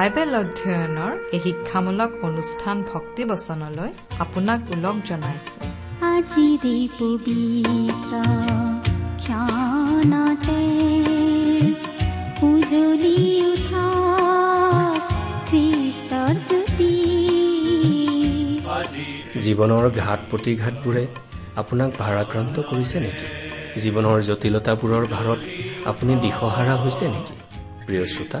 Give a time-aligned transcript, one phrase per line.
[0.00, 3.90] Bible অধ্যয়নৰ এই শিক্ষামূলক অনুষ্ঠান ভক্তি বচনলৈ
[4.24, 5.60] আপোনাক ওলগ জনাইছো।
[6.14, 8.12] আজিৰে পবিত্ৰ
[9.22, 10.62] ক্ষণতে
[12.48, 13.18] উজলি
[13.52, 13.86] উঠা
[15.48, 16.94] খ্ৰীষ্টৰ জ্যোতি।
[19.44, 21.04] জীৱনৰ ঘাট প্ৰতিঘাতবোৰে
[21.60, 23.26] আপোনাক ভাৰাক্ৰান্ত কৰিছে নেকি?
[23.82, 25.40] জীৱনৰ জটিলতাবোৰৰ ভাৰত
[25.90, 27.34] আপুনি দিশহাৰা হৈছে নেকি?
[27.86, 28.40] প্ৰিয় শ্ৰোতা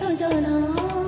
[0.00, 1.03] 到家了呢？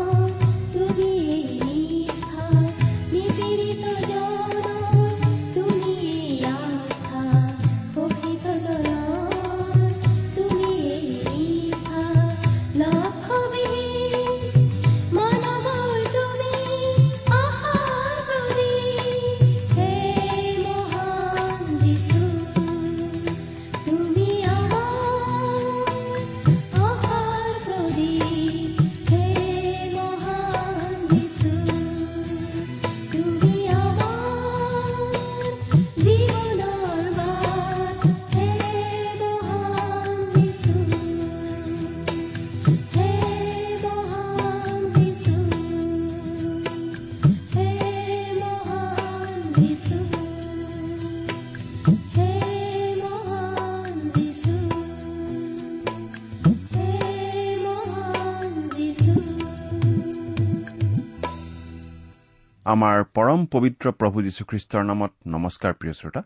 [62.66, 66.22] আমাৰ পৰম পবিত্ৰ প্ৰভু যীশুখ্ৰীষ্টৰ নামত নমস্কাৰ প্ৰিয় শ্ৰোতা।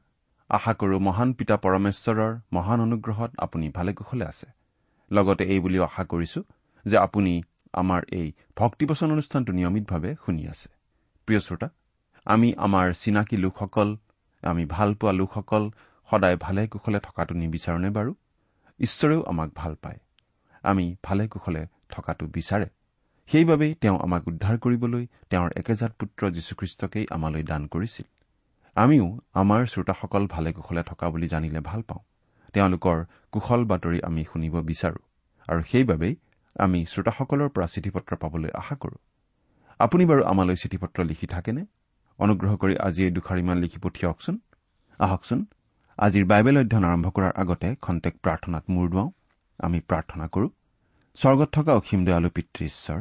[0.51, 4.47] আশা কৰো মহান পিতা পৰমেশ্বৰৰ মহান অনুগ্ৰহত আপুনি ভালে কুশলে আছে।
[5.13, 6.43] লগতে এই বুলিও আশা কৰিছো
[6.85, 7.43] যে আপুনি
[7.73, 10.69] আমাৰ এই ভক্তিবচন অনুষ্ঠানটো নিয়মিতভাৱে শুনি আছে।
[11.27, 11.69] প্ৰিয় শ্ৰোতা
[12.25, 13.97] আমি আমাৰ চিনাকি লোকসকল
[14.43, 15.71] আমি ভাল পোৱা লোকসকল
[16.11, 18.15] সদায় ভালে কুশলে থকাটো নিবিচাৰোনে বাৰু?
[18.81, 20.01] ঈশ্বৰেও আমাক ভাল পায়।
[20.63, 22.69] আমি ভালে কুশলে থকাটো বিচাৰে।
[23.31, 28.07] সেইবাবেই তেওঁ আমাক উদ্ধাৰ কৰিবলৈ তেওঁৰ একেজাত পুত্ৰ যীশুখ্ৰীষ্টকেই আমালৈ দান কৰিছিল।
[28.77, 29.07] আমিও
[29.41, 32.03] আমাৰ শ্ৰোতাসকল ভালে কুশলে থকা বুলি জানিলে ভাল পাওঁ।
[32.55, 32.97] তেওঁলোকৰ
[33.33, 35.01] কুশল বাতৰি আমি শুনিব বিচাৰো
[35.49, 36.15] আৰু সেইবাবেই
[36.57, 38.97] আমি শ্ৰোতাসকলৰ পৰা চিঠি পত্ৰ পাবলৈ আশা কৰো।
[39.81, 41.63] আপুনি বাৰু আমালৈ চিঠি পত্ৰ লিখি থাকেনে?
[42.19, 44.37] অনুগ্ৰহ কৰি আজি এই দুষাৰিমান লিখি পঠিয়াওকচোন।
[45.01, 45.41] আহকচোন
[45.99, 49.11] আজিৰ বাইবেল অধ্যয়ন আৰম্ভ কৰাৰ আগতে খন্তেক প্ৰাৰ্থনাত মূৰ দুৱাওঁ।
[49.61, 50.49] আমি প্ৰাৰ্থনা কৰো
[51.19, 53.01] স্বৰ্গত থকা অসীম দয়ালু পিতৃ ঈশ্বৰ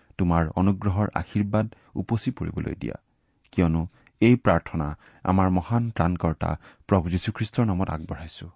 [0.17, 2.95] তোমাৰ অনুগ্ৰহৰ আশীৰ্বাদ উপচি পৰিবলৈ দিয়া।
[3.51, 3.87] কিয়নো
[4.21, 8.49] এই প্ৰাৰ্থনা আমাৰ মহান ত্ৰাণকৰ্তা প্ৰভু যীশুখ্ৰীষ্টৰ নামত আগবঢ়াইছো।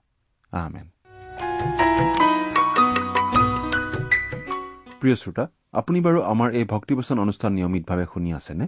[4.99, 8.67] প্ৰিয় শ্ৰোতা আপুনি বাৰু আমাৰ এই ভক্তিবচন অনুষ্ঠান নিয়মিতভাৱে শুনি আছেনে?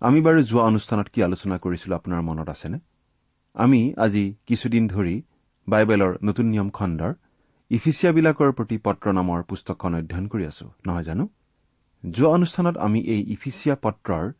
[0.00, 2.78] আমি বাৰু যোৱা অনুষ্ঠানত কি আলোচনা কৰিছিলো আপোনাৰ মনত আছেনে?
[3.54, 5.22] আমি আজি কিছুদিন ধৰি
[5.68, 7.14] বাইবেলৰ নতুন নিয়ম খণ্ডৰ
[7.70, 11.28] ইফিচিয়াবিলাকৰ প্ৰতি পত্ৰ নামৰ পুস্তকখন অধ্যয়ন কৰি আছো নহয় জানো?
[12.04, 14.32] যোৱা অনুষ্ঠানত আমি এই ইফিচিয়া পত্ৰৰ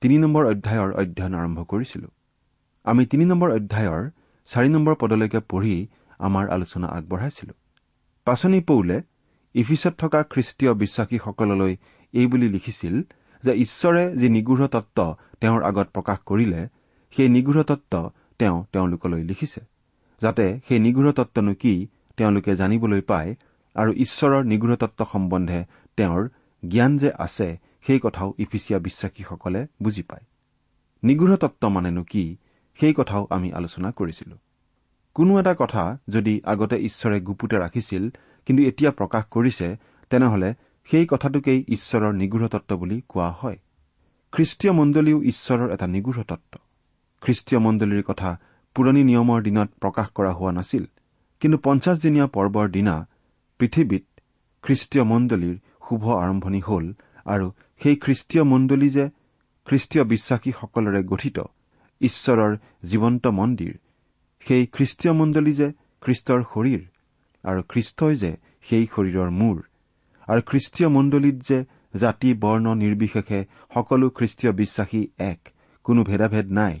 [0.00, 2.08] তিনি নম্বৰ অধ্যায়ৰ অধ্যয়ন আৰম্ভ কৰিছিলো।
[2.84, 4.10] আমি তিনি নম্বৰ অধ্যায়ৰ
[4.48, 5.86] চাৰি নম্বৰ পদলৈকে পঢ়ি
[6.18, 7.52] আমাৰ আলোচনা আগবঢ়াইছিলো।
[8.24, 9.02] পাচনি পৌলে
[9.54, 11.76] ইফিচত থকা খ্ৰীষ্টীয় বিশ্বাসীসকললৈ
[12.12, 12.94] এই বুলি লিখিছিল
[13.42, 16.68] যে ঈশ্বৰে যি নিগৃঢ় তত্ব তেওঁৰ আগত প্ৰকাশ কৰিলে
[17.16, 19.60] সেই নিগৃঢ় তত্ব তেওঁ তেওঁলোকলৈ লিখিছে
[20.22, 23.30] যাতে সেই নিগৃঢ় তত্বনো কি তেওঁলোকে জানিবলৈ পায়
[23.76, 25.64] আৰু ঈশ্বৰৰ নিগৃঢ় তত্ব সম্বন্ধে
[25.96, 26.28] তেওঁৰ
[26.68, 27.48] জ্ঞান যে আছে
[27.86, 30.24] সেই কথাও ইফিচিয়া বিশ্বাসীসকলে বুজি পায়।
[31.02, 32.36] নিগৃঢ় তত্ব মানেনো কি
[32.78, 34.36] সেই কথাও আমি আলোচনা কৰিছিলো।
[35.14, 38.04] কোনো এটা কথা যদি আগতে ঈশ্বৰে গুপুতে ৰাখিছিল
[38.46, 39.68] কিন্তু এতিয়া প্ৰকাশ কৰিছে
[40.10, 40.54] তেনেহলে
[40.90, 43.58] সেই কথাটোকেই ঈশ্বৰৰ নিগৃঢ় তত্ব বুলি কোৱা হয়।
[44.32, 46.52] খ্ৰীষ্টীয় মণ্ডলীও ঈশ্বৰৰ এটা নিগৃঢ় তত্ব
[47.22, 48.30] খ্ৰীষ্টীয় মণ্ডলীৰ কথা
[48.76, 50.84] পুৰণি নিয়মৰ দিনত প্ৰকাশ কৰা হোৱা নাছিল
[51.40, 52.94] কিন্তু পঞ্চাছদিনীয়া পৰ্বৰ দিনা
[53.60, 54.04] পৃথিৱীত
[54.64, 55.56] খ্ৰীষ্টীয় মণ্ডলীৰ
[55.88, 56.92] শুভ আৰম্ভণি হ'ল
[57.24, 57.46] আৰু
[57.82, 59.04] সেই খ্ৰীষ্টীয় মণ্ডলী যে
[59.66, 61.38] খ্ৰীষ্টীয় বিশ্বাসীসকলৰে গঠিত
[62.00, 62.52] ঈশ্বৰৰ
[62.84, 63.74] জীৱন্ত মন্দিৰ
[64.40, 66.82] সেই খ্ৰীষ্টীয় মণ্ডলী যে খ্ৰীষ্টৰ শৰীৰ
[67.44, 68.36] আৰু খ্ৰীষ্টই যে
[68.68, 69.56] সেই শৰীৰৰ মূৰ
[70.28, 71.58] আৰু খ্ৰীষ্টীয় মণ্ডলীত যে
[71.94, 73.44] জাতি বৰ্ণ নিৰ্বিশেষে
[73.74, 75.48] সকলো খ্ৰীষ্টীয় বিশ্বাসী এক
[75.84, 76.80] কোনো ভেদাভেদ নাই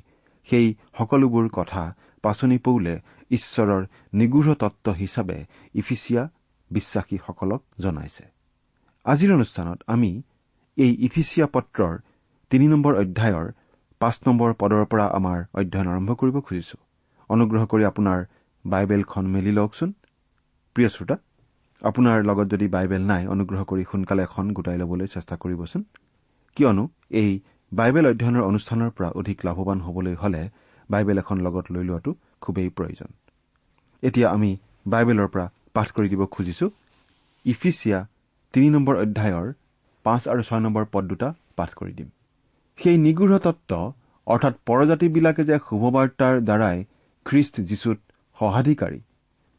[0.50, 3.82] সেই সকলোবোৰ কথা পাচনি পৌলে ঈশ্বৰৰ
[4.14, 6.30] নিগৃঢ় তত্ব হিচাপে ইফিচিয়া
[6.70, 8.33] বিশ্বাসীসকলক জনাইছে।
[9.06, 10.10] আজিৰ অনুষ্ঠানত আমি
[10.76, 11.94] এই ইফিচিয়া পত্ৰৰ
[12.50, 13.46] তিনি নম্বৰ অধ্যায়ৰ
[14.00, 16.76] পাঁচ নম্বৰ পদৰ পৰা আমাৰ অধ্যয়ন আৰম্ভ কৰিব খুজিছো।
[17.30, 18.18] অনুগ্ৰহ কৰি আপোনাৰ
[18.64, 19.90] বাইবেলখন মেলি লওকচোন।
[20.76, 21.16] প্ৰিয় শ্ৰোতা
[21.82, 25.82] আপোনাৰ লগত যদি বাইবেল নাই অনুগ্ৰহ কৰি সোনকালে এখন গোটাই ল'বলৈ চেষ্টা কৰিবচোন।
[26.56, 26.84] কিয়নো
[27.20, 27.30] এই
[27.72, 30.42] বাইবেল অধ্যয়নৰ অনুষ্ঠানৰ পৰা অধিক লাভৱান হ'বলৈ হলে
[30.90, 32.10] বাইবেল এখন লগত লৈ লোৱাটো
[32.42, 33.10] খুবেই প্ৰয়োজন।
[34.02, 34.50] এতিয়া আমি
[34.86, 36.66] বাইবেলৰ পৰা পাঠ কৰি দিব খুজিছো।
[37.44, 37.98] ইফিচিয়া
[38.54, 39.46] তিনি নম্বৰ অধ্যায়ৰ
[40.04, 42.08] পাঁচ আৰু ছয় নম্বৰ পদ দুটা পাঠ কৰি দিম।
[42.78, 43.72] সেই নিগৃঢ় তত্ব
[44.26, 46.76] অৰ্থাৎ পৰজাতিবিলাকে যে শুভবাৰ্তাৰ দ্বাৰাই
[47.26, 47.98] খ্ৰীষ্ট যীশুত
[48.38, 49.00] সহাধিকাৰী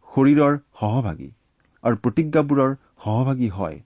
[0.07, 1.29] শৰীৰৰ সহভাগী
[1.83, 2.71] আৰু প্ৰতিজ্ঞাবোৰৰ
[3.03, 3.77] সহভাগী হয়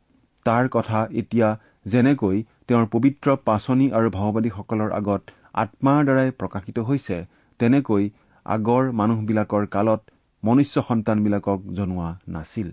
[0.45, 1.47] তাৰ কথা এতিয়া
[1.91, 2.37] যেনেকৈ
[2.67, 5.21] তেওঁৰ পবিত্ৰ পাচনি আৰু ভাওবাদীসকলৰ আগত
[5.63, 7.17] আত্মাৰ দ্বাৰাই প্ৰকাশিত হৈছে
[7.59, 8.03] তেনেকৈ
[8.45, 10.01] আগৰ মানুহবিলাকৰ কালত
[10.43, 12.67] মনুষ্য সন্তানবিলাকক জনোৱা নাছিল।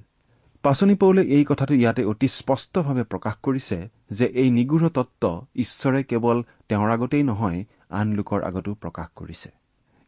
[0.66, 6.42] পাচনি পৌলে এই কথাটো ইয়াতে অতি স্পষ্টভাৱে প্ৰকাশ কৰিছে যে এই নিগৃঢ় তত্ব ঈশ্বৰে কেৱল
[6.68, 9.50] তেওঁৰ আগতেই নহয় আন লোকৰ আগতো প্ৰকাশ কৰিছে।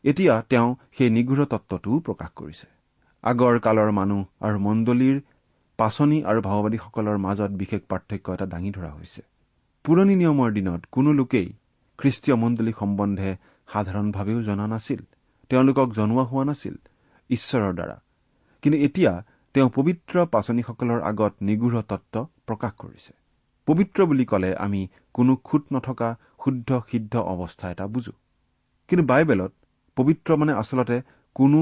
[0.04, 2.66] এতিয়া তেওঁ সেই নিগৃঢ় তত্বটোও প্ৰকাশ কৰিছে।
[3.22, 5.16] আগৰ কালৰ মানুহ আৰু মণ্ডলীৰ
[5.76, 9.22] পাচনি আৰু ভাওবাদীসকলৰ মাজত বিশেষ পাৰ্থক্য এটা দাঙি ধৰা হৈছে।
[9.84, 11.48] পুৰণি নিয়মৰ দিনত কোনো লোকেই
[11.98, 13.36] খ্ৰীষ্টীয় মণ্ডলী সম্বন্ধে
[13.72, 15.00] সাধাৰণভাৱেও জনা নাছিল।
[15.48, 16.74] তেওঁলোকক জনোৱা হোৱা নাছিল
[17.30, 17.96] ঈশ্বৰৰ দ্বাৰা।
[18.62, 19.12] কিন্তু এতিয়া
[19.58, 22.14] তেওঁ পবিত্ৰ পাচনীসকলৰ আগত নিগৃঢ় তত্ব
[22.46, 23.12] প্ৰকাশ কৰিছে।
[23.66, 24.80] পবিত্ৰ বুলি ক'লে আমি
[25.14, 26.10] কোনো খুট নথকা
[26.44, 28.12] শুদ্ধ সিদ্ধ অৱস্থা এটা বুজো।
[28.88, 29.52] কিন্তু বাইবেলত
[29.96, 30.96] পবিত্ৰ মানে আচলতে
[31.34, 31.60] কোনো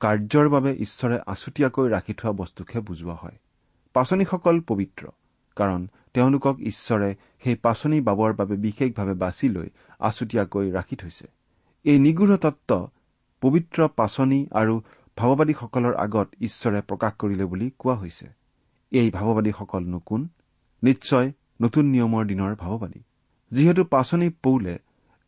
[0.00, 3.36] কাৰ্যৰ বাবে ঈশ্বৰে আছুতীয়াকৈ ৰাখি থোৱা বস্তুকহে বুজোৱা হয়।
[3.94, 5.04] পাচনীসকল পবিত্ৰ
[5.56, 5.80] কাৰণ
[6.14, 7.10] তেওঁলোকক ঈশ্বৰে
[7.42, 9.68] সেই পাচনি বাবৰ বাবে বিশেষভাৱে বাছি লৈ
[10.00, 11.26] আছুতীয়াকৈ ৰাখি থৈছে।
[11.84, 12.70] এই নিগৃঢ় তত্ব
[13.40, 14.74] পবিত্ৰ পাচনি আৰু
[15.18, 18.26] ভাৱবাদীসকলৰ আগত ঈশ্বৰে প্ৰকাশ কৰিলে বুলি কোৱা হৈছে।
[18.92, 20.22] এই ভাৱবাদীসকলনো কোন
[20.82, 21.28] নিশ্চয়
[21.62, 23.00] নতুন নিয়মৰ দিনৰ ভাৱবাদী।
[23.52, 24.74] যিহেতু পাচনি পৌলে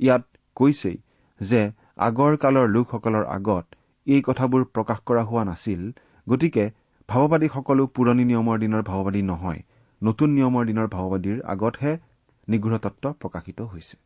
[0.00, 0.25] ইয়াত
[0.57, 0.99] কৈছেই
[1.41, 1.61] যে
[1.99, 3.67] আগৰ কালৰ লোকসকলৰ আগত
[4.07, 5.81] এই কথাবোৰ প্ৰকাশ কৰা হোৱা নাছিল
[6.26, 6.64] গতিকে
[7.09, 9.61] ভাৱবাদীসকলো পুৰণি নিয়মৰ দিনৰ ভাৱবাদী নহয়
[10.03, 11.93] নতুন নিয়মৰ দিনৰ ভাৱবাদীৰ আগতহে
[12.49, 13.97] নিগৃঢ় তত্ব প্ৰকাশিত হৈছে।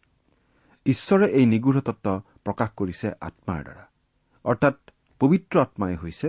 [0.86, 2.06] ঈশ্বৰে এই নিগৃঢ় তত্ব
[2.44, 3.84] প্ৰকাশ কৰিছে আত্মাৰ দ্বাৰা।
[4.44, 4.76] অৰ্থাৎ
[5.20, 6.28] পবিত্ৰ আত্মাই হৈছে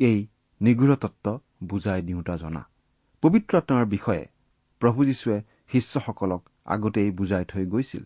[0.00, 0.26] এই
[0.60, 2.62] নিগৃঢ় তত্ব বুজাই দিওঁতা জনা।
[3.22, 4.24] পবিত্ৰ আত্মাৰ বিষয়ে
[4.80, 5.36] প্ৰভু যীশুৱে
[5.72, 8.04] শিষ্যসকলক আগতেই বুজাই থৈ গৈছিল।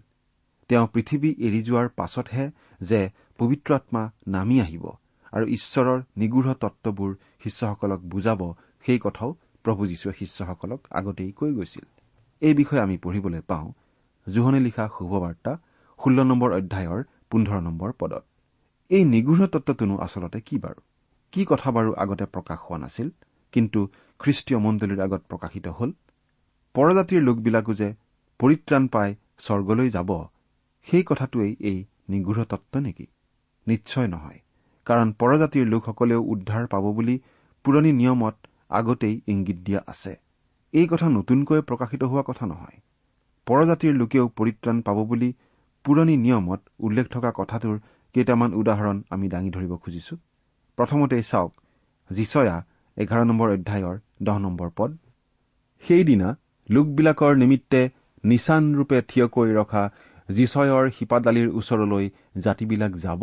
[0.68, 2.44] তেওঁ পৃথিৱী এৰি যোৱাৰ পাছতহে
[2.80, 3.00] যে
[3.38, 4.84] পবিত্ৰ আত্মা নামি আহিব
[5.32, 7.10] আৰু ঈশ্বৰৰ নিগৃঢ় তত্ববোৰ
[7.42, 8.40] শিষ্যসকলক বুজাব
[8.86, 9.30] সেই কথাও
[9.64, 11.86] প্ৰভু যীশুৱে শিষ্যসকলক আগতেই কৈ গৈছিল।
[12.40, 13.72] এই বিষয়ে আমি পঢ়িবলৈ পাওঁ।
[14.26, 15.52] জোহনে লিখা শুভবাৰ্তা
[15.98, 18.24] ষোল্ল নম্বৰ অধ্যায়ৰ পোন্ধৰ নম্বৰ পদত।
[18.90, 20.80] এই নিগৃঢ় তত্বটোনো আচলতে কি বাৰু?
[21.32, 23.08] কি কথা বাৰু আগতে প্ৰকাশ হোৱা নাছিল
[23.54, 23.80] কিন্তু
[24.20, 25.90] খ্ৰীষ্টীয় মণ্ডলীৰ আগত প্ৰকাশিত হ'ল?
[26.74, 27.88] পৰজাতিৰ লোকবিলাকো যে
[28.40, 29.10] পৰিত্ৰাণ পাই
[29.46, 30.10] স্বৰ্গলৈ যাব
[30.88, 31.78] সেই কথাটোৱেই এই
[32.08, 33.06] নিগৃঢ় তত্ব নেকি?
[33.66, 34.38] নিশ্চয় নহয়
[34.86, 37.16] কাৰণ পৰজাতিৰ লোকসকলেও উদ্ধাৰ পাব বুলি
[37.64, 38.36] পুৰণি নিয়মত
[38.70, 40.12] আগতেই ইংগিত দিয়া আছে।
[40.74, 42.78] এই কথা নতুনকৈ প্ৰকাশিত হোৱা কথা নহয়।
[43.46, 45.30] পৰজাতিৰ লোকেও পৰিত্ৰাণ পাব বুলি
[45.84, 47.76] পুৰণি নিয়মত উল্লেখ থকা কথাটোৰ
[48.14, 50.14] কেইটামান উদাহৰণ আমি দাঙি ধৰিব খুজিছো।
[50.78, 51.52] প্ৰথমতেই চাওক
[52.10, 52.56] জিচয়া
[52.96, 53.96] এঘাৰ নম্বৰ অধ্যায়ৰ
[54.26, 54.90] দহ নম্বৰ পদ।
[55.84, 56.28] সেইদিনা
[56.68, 57.80] লোকবিলাকৰ নিমিত্তে
[58.24, 59.82] নিচানৰূপে থিয়কৈ ৰখা
[60.28, 62.04] জিচয়ৰ শিপাডালিৰ ওচৰলৈ
[62.44, 63.22] জাতিবিলাক যাব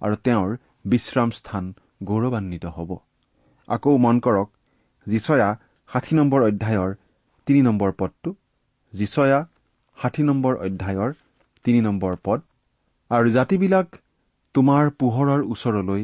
[0.00, 0.50] আৰু তেওঁৰ
[0.92, 1.64] বিশ্ৰাম স্থান
[2.08, 2.90] গৌৰৱান্বিত হ'ব।
[3.68, 4.48] আকৌ মন কৰক
[5.06, 5.48] জিচয়া
[5.88, 6.90] ষাঠি নম্বৰ অধ্যায়ৰ
[7.46, 8.30] তিনি নম্বৰ পদটো।
[8.92, 9.38] জিচয়া
[9.98, 11.10] ষাঠি নম্বৰ অধ্যায়ৰ
[11.64, 12.40] তিনি নম্বৰ পদ।
[13.10, 13.86] আৰু জাতিবিলাক
[14.54, 16.02] তোমাৰ পোহৰৰ ওচৰলৈ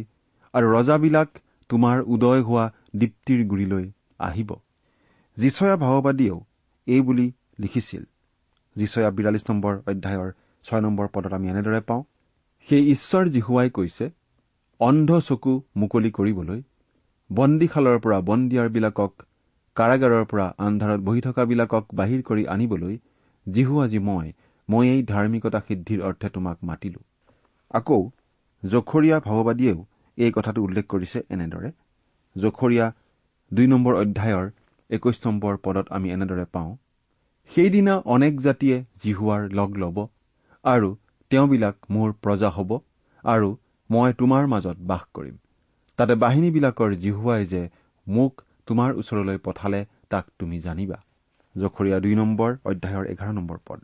[0.54, 1.28] আৰু ৰজাবিলাক
[1.70, 2.64] তোমাৰ উদয় হোৱা
[2.96, 3.84] দীপ্তিৰ গুৰিলৈ
[4.18, 4.50] আহিব।
[5.36, 6.38] জিচয়া ভাৱবাদীয়েও
[6.86, 7.26] এই বুলি
[7.60, 8.02] লিখিছিল।
[8.76, 10.30] জিচয়া বিৰাল্লিছ নম্বৰ অধ্যায়ৰ
[10.64, 12.02] ছয় নম্বৰ পদত আমি এনেদৰে পাওঁ
[12.68, 14.04] সেই ঈশ্বৰ জিহুৱাই কৈছে
[14.80, 16.60] অন্ধ চকু মুকলি কৰিবলৈ
[17.30, 19.12] বন্দীশালৰ পৰা বন্দীয়াৰবিলাকক
[19.76, 22.94] কাৰাগাৰৰ পৰা আন্ধাৰত বহি থকাবিলাকক বাহিৰ কৰি আনিবলৈ
[23.46, 24.26] জিহু আজি মই
[24.68, 27.00] মই এই ধাৰ্মিকতা সিদ্ধিৰ অৰ্থে তোমাক মাতিলো।
[27.70, 28.00] আকৌ
[28.64, 29.80] জখৰীয়া ভাৱবাদীয়েও
[30.18, 31.70] এই কথাটো উল্লেখ কৰিছে এনেদৰে।
[32.36, 32.86] জখৰীয়া
[33.50, 34.46] দুই নম্বৰ অধ্যায়ৰ
[34.90, 36.70] একৈশ নম্বৰ পদত আমি এনেদৰে পাওঁ
[37.50, 39.96] সেইদিনা অনেক জাতিয়ে জিহুৱাৰ লগ ল'ব
[40.64, 40.88] আৰু
[41.30, 42.70] তেওঁবিলাক মোৰ প্ৰজা হ'ব
[43.24, 43.48] আৰু
[43.90, 45.36] মই তোমাৰ মাজত বাস কৰিম।
[45.98, 47.62] তাতে বাহিনীবিলাকৰ জিহুৱাই যে
[48.06, 48.32] মোক
[48.66, 49.80] তোমাৰ ওচৰলৈ পঠালে
[50.10, 50.98] তাক তুমি জানিবা
[51.54, 53.80] জখৰীয়া দুই নম্বৰ অধ্যায়ৰ এঘাৰ নম্বৰ পদ।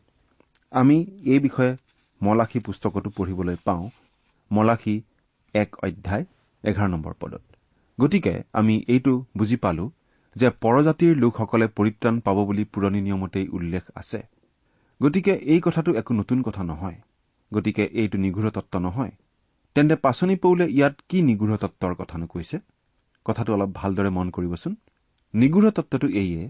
[0.72, 1.72] আমি এই বিষয়ে
[2.20, 3.84] মলাখী পুস্তকতো পঢ়িবলৈ পাওঁ
[4.50, 4.96] মলাখী
[5.54, 6.24] এক অধ্যায়
[6.64, 7.42] এঘাৰ নম্বৰ পদত।
[7.98, 9.84] গতিকে আমি এইটো বুজি পালো
[10.36, 14.20] যে পৰজাতিৰ লোকসকলে পৰিত্ৰাণ পাব বুলি পুৰণি নিয়মতেই উল্লেখ আছে।
[15.02, 16.98] গতিকে এই কথাটো একো নতুন কথা নহয়।
[17.54, 19.12] গতিকে এইটো নিগৃঢ় তত্ব নহয়।
[19.76, 22.58] তেন্তে পাচনি পৌলে ইয়াত কি নিগৃঢ় তত্বৰ কথানো কৈছে?
[23.24, 24.72] কথাটো অলপ ভালদৰে মন কৰিবচোন।
[25.34, 26.42] নিগৃঢ় তত্বটো এইয়ে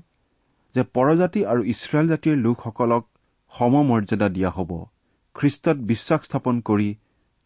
[0.74, 3.04] যে পৰজাতি আৰু ইছৰাইল জাতিৰ লোকসকলক
[3.52, 4.70] সমমৰ্যাদা দিয়া হ'ব
[5.36, 6.88] খ্ৰীষ্টত বিশ্বাস স্থাপন কৰি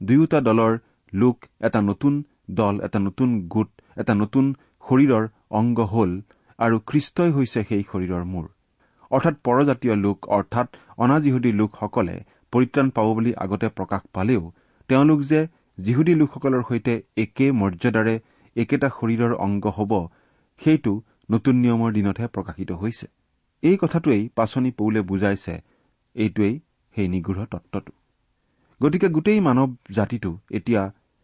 [0.06, 0.72] দুয়োটা দলৰ
[1.12, 2.14] লোক এটা নতুন
[2.50, 4.44] দল এটা নতুন গোট এটা নতুন
[4.84, 6.12] শৰীৰৰ অংগ হ'ল
[6.58, 8.46] আৰু খ্ৰীষ্টই হৈছে সেই শৰীৰৰ মূৰ।
[9.10, 10.68] অৰ্থাৎ পৰজাতীয় লোক অৰ্থাৎ
[10.98, 12.16] অনাজিহুদী লোকসকলে
[12.52, 14.42] পৰিত্ৰাণ পাব বুলি আগতে প্ৰকাশ পালেও
[14.88, 15.40] তেওঁলোক যে
[15.78, 18.14] যিহুদী লোকসকলৰ সৈতে একে মৰ্যাদাৰে
[18.56, 19.92] একেটা শৰীৰৰ অংগ হ'ব
[20.62, 20.92] সেইটো
[21.30, 23.06] নতুন নিয়মৰ দিনতহে প্ৰকাশিত হৈছে।
[23.62, 25.54] এই কথাটোৱেই পাচনি পৌলে বুজাইছে।
[26.16, 26.54] এইটোৱেই
[26.94, 27.92] সেই নিগৃঢ় তত্বটো।
[28.84, 30.82] গতিকে গোটেই মানৱ জাতিটো এতিয়া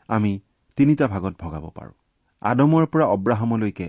[0.09, 0.33] আমি
[0.79, 1.95] তিনিটা ভাগত ভগাব পাৰোঁ।
[2.43, 3.89] আদমৰ পৰা অব্ৰাহামলৈকে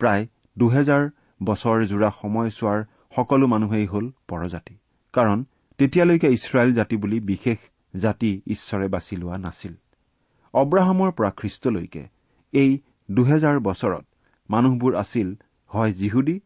[0.00, 0.24] প্ৰায়
[0.58, 1.02] দুহেজাৰ
[1.42, 2.78] বছৰ জোৰা সময়ছোৱাৰ
[3.16, 4.74] সকলো মানুহেই হ'ল পৰজাতি।
[5.14, 5.38] কাৰণ
[5.78, 7.58] তেতিয়ালৈকে ইছৰাইল জাতি বুলি বিশেষ
[7.96, 9.74] জাতি ঈশ্বৰে বাছি লোৱা নাছিল।
[10.54, 12.02] অব্ৰাহামৰ পৰা খ্ৰীষ্টলৈকে
[12.52, 12.70] এই
[13.10, 14.04] দুহেজাৰ বছৰত
[14.50, 15.28] মানুহবোৰ আছিল
[15.70, 16.36] হয় জিহুদী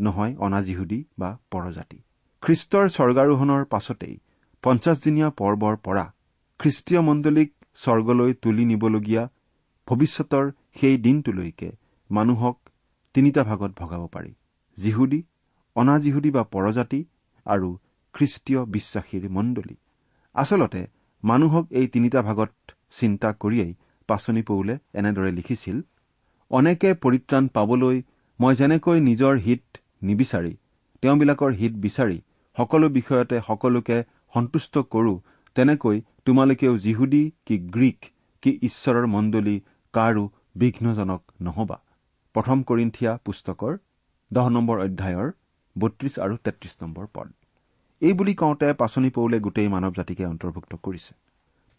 [0.00, 1.98] নহয় অনাজিহুদী বা পৰজাতি।
[2.42, 4.14] খ্ৰীষ্টৰ স্বৰ্গাৰোহণৰ পাছতেই
[4.62, 6.04] পঞ্চাছদিনীয়া পৰ্বৰ পৰা
[6.60, 7.50] খ্ৰীষ্টীয় মণ্ডলীক
[7.82, 9.22] স্বৰ্গলৈ তুলি নিবলগীয়া
[9.88, 10.46] ভৱিষ্যতৰ
[10.80, 11.68] সেই দিনটোলৈকে
[12.10, 12.56] মানুহক
[13.14, 14.32] তিনিটা ভাগত ভগাব পাৰি
[14.78, 15.20] জিহুদী
[15.76, 17.00] অনাজিহুদী বা পৰজাতি
[17.46, 17.68] আৰু
[18.14, 19.76] খ্ৰীষ্টীয় বিশ্বাসীৰ মণ্ডলী।
[20.34, 20.82] আচলতে
[21.22, 22.50] মানুহক এই তিনিটা ভাগত
[22.98, 23.72] চিন্তা কৰিয়েই
[24.08, 25.76] পাচনি পৌলে এনেদৰে লিখিছিল
[26.50, 27.96] অনেকে পৰিত্ৰাণ পাবলৈ
[28.38, 29.64] মই যেনেকৈ নিজৰ হিত
[30.08, 30.52] নিবিচাৰি
[31.02, 32.18] তেওঁবিলাকৰ হিত বিচাৰি
[32.56, 33.96] সকলো বিষয়তে সকলোকে
[34.34, 35.14] সন্তুষ্ট কৰো
[35.58, 35.96] তেনেকৈ
[36.26, 38.00] তোমালোকেও যিহুদী কি গ্ৰীক
[38.42, 39.54] কি ঈশ্বৰৰ মণ্ডলী
[39.94, 40.24] কাৰো
[40.60, 41.78] বিঘ্নজনক নহবা।
[42.34, 43.72] প্ৰথম কৰিন্ঠিয়া পুস্তকৰ
[44.30, 45.28] দহ নম্বৰ অধ্যায়ৰ
[45.76, 47.28] বত্ৰিশ আৰু তেত্ৰিশ নম্বৰ পদ।
[48.02, 51.12] এই বুলি কওঁতে পাচনি পৌলে গোটেই মানৱ জাতিকে অন্তৰ্ভুক্ত কৰিছে।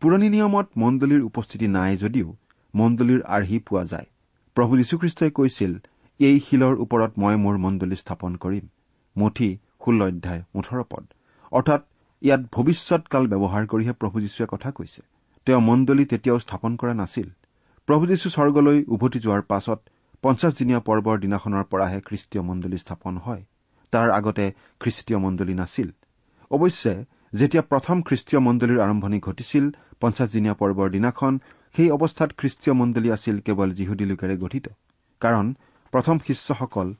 [0.01, 2.27] পুৰণি নিয়মত মণ্ডলীৰ উপস্থিতি নাই যদিও
[2.73, 4.07] মণ্ডলীৰ আৰ্হি পোৱা যায়।
[4.55, 5.71] প্ৰভু যীশুখ্ৰীষ্টই কৈছিল
[6.19, 8.65] এই শিলৰ ওপৰত মই মোৰ মণ্ডলী স্থাপন কৰিম।
[9.15, 9.49] মঠি
[9.81, 11.03] ষোল্ল অধ্যায় ওঠৰ পদ।
[11.51, 11.81] অৰ্থাৎ
[12.21, 15.01] ইয়াত ভৱিষ্যৎকাল ব্যৱহাৰ কৰিহে প্ৰভু যীশুৱে কথা কৈছে।
[15.45, 17.29] তেওঁ মণ্ডলী তেতিয়াও স্থাপন কৰা নাছিল।
[17.87, 19.79] প্ৰভু যীশু স্বৰ্গলৈ উভতি যোৱাৰ পাছত
[20.21, 23.43] পঞ্চাছদিনীয়া পৰ্বৰ দিনাখনৰ পৰাহে খ্ৰীষ্টীয় মণ্ডলী স্থাপন হয়।
[23.91, 25.89] তাৰ আগতে খ্ৰীষ্টীয় মণ্ডলী নাছিল।
[26.51, 29.71] অৱশ্যে যেতিয়া প্ৰথম খ্ৰীষ্টীয় মণ্ডলীৰ আৰম্ভণি ঘটিছিল
[30.01, 31.39] পঞ্চাছদিনীয়া পৰ্বৰ দিনাখন
[31.75, 34.67] সেই অৱস্থাত খ্ৰীষ্টীয় মণ্ডলী আছিল কেৱল যিহুদী লোকেৰে গঠিত।
[35.19, 35.53] কাৰণ
[35.91, 36.93] প্ৰথম শিষ্যসকল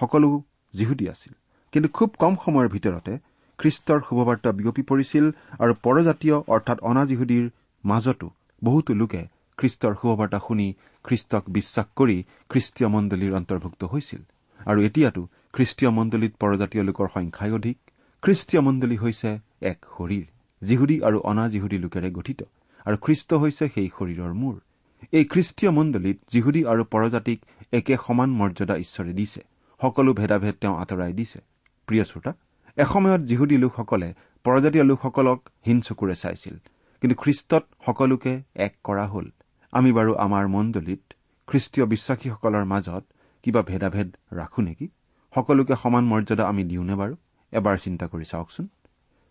[0.00, 1.32] সকলো যিহুদী আছিল।
[1.72, 3.18] কিন্তু খুব কম সময়ৰ ভিতৰতে
[3.60, 5.24] খ্ৰীষ্টৰ শুভবাৰ্তা বিয়পি পৰিছিল
[5.58, 7.46] আৰু পৰজাতীয় অৰ্থাৎ অনা যিহুদীৰ
[7.84, 8.28] মাজতো
[8.64, 9.22] বহুতো লোকে
[9.58, 10.68] খ্ৰীষ্টৰ শুভবাৰ্তা শুনি
[11.04, 12.16] খ্ৰীষ্টক বিশ্বাস কৰি
[12.48, 14.22] খ্ৰীষ্টীয় মণ্ডলীৰ অন্তৰ্ভুক্ত হৈছিল।
[14.66, 17.76] আৰু এতিয়াতো খ্ৰীষ্টীয় মণ্ডলীত পৰজাতীয় লোকৰ সংখ্যাই অধিক।
[18.22, 19.30] খ্ৰীষ্টীয় মণ্ডলী হৈছে
[19.62, 20.24] এক শৰীৰ।
[20.62, 22.40] যিহুদী আৰু অনা যিহুদী লোকেৰে গঠিত।
[22.86, 24.54] আৰু খ্ৰীষ্ট হৈছে সেই শৰীৰৰ মূৰ।
[25.12, 27.38] এই খ্ৰীষ্টীয় মণ্ডলীত যিহুদী আৰু পৰজাতিক
[27.72, 29.40] একে সমান মৰ্যাদা ঈশ্বৰে দিছে।
[29.80, 31.38] সকলো ভেদাভেদ তেওঁ আঁতৰাই দিছে।
[31.86, 32.32] প্ৰিয় শ্ৰোতা
[32.76, 36.56] এসময়ত যিহুদী লোকসকলে পৰজাতীয় লোকসকলক হীন চকুৰে চাইছিল।
[37.00, 39.30] কিন্তু খ্ৰীষ্টত সকলোকে এক কৰা হ'ল।
[39.72, 41.14] আমি বাৰু আমাৰ মণ্ডলীত
[41.46, 43.04] খ্ৰীষ্টীয় বিশ্বাসীসকলৰ মাজত
[43.42, 44.88] কিবা ভেদাভেদ ৰাখো নেকি?
[45.34, 47.16] সকলোকে সমান মৰ্যাদা আমি দিওঁনে বাৰু?
[47.52, 48.68] এবাৰ চিন্তা কৰি চাওকচোন।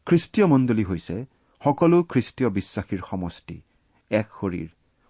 [0.06, 1.26] খ্ৰীষ্টীয় মণ্ডলী হৈছে
[1.64, 3.62] সকলো খ্ৰীষ্টীয় বিশ্বাসীৰ সমষ্টি
[4.10, 4.68] এক শৰীৰ।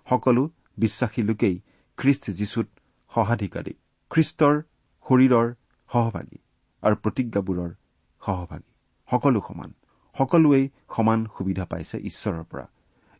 [0.09, 1.61] সকলো বিশ্বাসী লোকেই
[1.97, 2.67] খ্ৰীষ্ট যীশুত
[3.15, 3.73] সহাধিকাৰী।
[4.09, 4.61] খ্ৰীষ্টৰ
[5.09, 5.53] শৰীৰৰ
[5.93, 6.37] সহভাগী
[6.81, 7.69] আৰু প্ৰতিজ্ঞাবোৰৰ
[8.25, 8.69] সহভাগী।
[9.11, 9.73] সকলো সমান।
[10.17, 12.67] সকলোৱেই সমান সুবিধা পাইছে ঈশ্বৰৰ পৰা।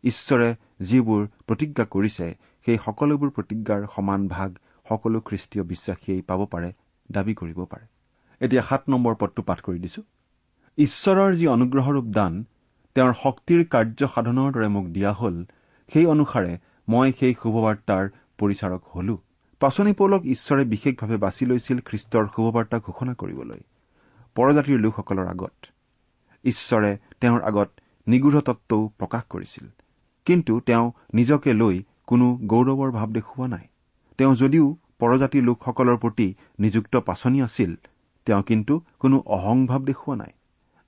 [0.04, 4.58] ঈশ্বৰে যিবোৰ প্ৰতিজ্ঞা কৰিছে সেই সকলোবোৰ প্ৰতিজ্ঞাৰ সমান ভাগ
[4.90, 6.72] সকলো খ্ৰীষ্টীয় বিশ্বাসীয়ে পাব পাৰে
[7.12, 7.86] দাবী কৰিব পাৰে।
[8.42, 10.02] এতিয়া সাত নম্বৰ পদটো পাঠ কৰি দিছো।
[10.78, 12.46] ঈশ্বৰৰ যি অনুগ্ৰহৰূপ দান
[12.96, 15.46] তেওঁৰ শক্তিৰ কাৰ্য সাধনৰ দৰে মোক দিয়া হ'ল
[15.94, 16.58] সেই অনুসাৰে
[16.90, 19.18] মই সেই শুভবাৰ্তাৰ পৰিচাৰক হলো।
[19.60, 23.60] পাচনি পৌলক ঈশ্বৰে বিশেষভাৱে বাছি লৈছিল খ্ৰীষ্টৰ শুভবাৰ্তা ঘোষণা কৰিবলৈ।
[24.36, 25.56] পৰজাতিৰ লোকসকলৰ আগত।
[26.44, 27.70] ঈশ্বৰে তেওঁৰ আগত
[28.08, 29.66] নিগূঢ় তত্বও প্ৰকাশ কৰিছিল।
[30.26, 33.66] কিন্তু তেওঁ নিজকে লৈ কোনো গৌৰৱৰ ভাৱ দেখুওৱা নাই।
[34.18, 34.66] তেওঁ যদিও
[35.00, 36.28] পৰজাতিৰ লোকসকলৰ প্ৰতি
[36.60, 37.72] নিযুক্ত পাচনি আছিল
[38.26, 40.34] তেওঁ কিন্তু কোনো অহংভাৱ দেখুওৱা নাই।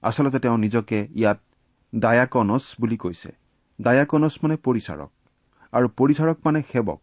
[0.04, 1.40] আচলতে তেওঁ নিজকে ইয়াত
[1.96, 3.32] ডায়াকনছ বুলি কৈছে।
[3.82, 5.12] ডায়াকনছ মানে পৰিচাৰক
[5.74, 7.02] আৰু পৰিচাৰক মানে সেৱক